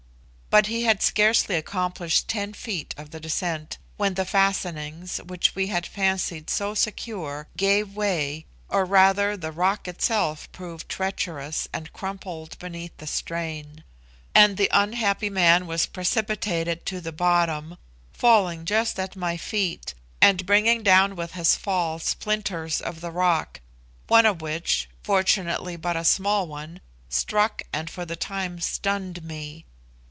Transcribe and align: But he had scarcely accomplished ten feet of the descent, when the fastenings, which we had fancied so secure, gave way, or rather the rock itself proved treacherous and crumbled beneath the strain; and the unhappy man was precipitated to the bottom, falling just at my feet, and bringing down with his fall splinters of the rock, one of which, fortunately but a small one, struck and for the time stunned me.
But 0.49 0.67
he 0.67 0.83
had 0.83 1.01
scarcely 1.01 1.55
accomplished 1.55 2.27
ten 2.27 2.51
feet 2.51 2.93
of 2.97 3.11
the 3.11 3.21
descent, 3.21 3.77
when 3.95 4.15
the 4.15 4.25
fastenings, 4.25 5.19
which 5.19 5.55
we 5.55 5.67
had 5.67 5.87
fancied 5.87 6.49
so 6.49 6.73
secure, 6.73 7.47
gave 7.55 7.95
way, 7.95 8.45
or 8.67 8.83
rather 8.83 9.37
the 9.37 9.53
rock 9.53 9.87
itself 9.87 10.51
proved 10.51 10.89
treacherous 10.89 11.69
and 11.71 11.93
crumbled 11.93 12.59
beneath 12.59 12.91
the 12.97 13.07
strain; 13.07 13.85
and 14.35 14.57
the 14.57 14.67
unhappy 14.73 15.29
man 15.29 15.67
was 15.67 15.85
precipitated 15.85 16.85
to 16.87 16.99
the 16.99 17.13
bottom, 17.13 17.77
falling 18.11 18.65
just 18.65 18.99
at 18.99 19.15
my 19.15 19.37
feet, 19.37 19.93
and 20.21 20.45
bringing 20.45 20.83
down 20.83 21.15
with 21.15 21.31
his 21.31 21.55
fall 21.55 21.97
splinters 21.97 22.81
of 22.81 22.99
the 22.99 23.09
rock, 23.11 23.61
one 24.07 24.25
of 24.25 24.41
which, 24.41 24.89
fortunately 25.01 25.77
but 25.77 25.95
a 25.95 26.03
small 26.03 26.45
one, 26.45 26.81
struck 27.07 27.61
and 27.71 27.89
for 27.89 28.03
the 28.03 28.17
time 28.17 28.59
stunned 28.59 29.23
me. 29.23 29.63